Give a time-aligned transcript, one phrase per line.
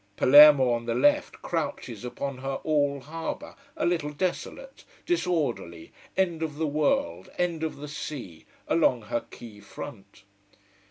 [0.17, 6.55] Palermo on the left crouches upon her all harbour a little desolate, disorderly, end of
[6.55, 10.23] the world, end of the sea, along her quay front.